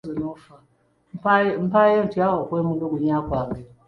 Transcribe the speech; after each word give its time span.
Mpaayo 1.65 1.99
ntya 2.07 2.27
okwemulugunya 2.41 3.17
kwange? 3.27 3.61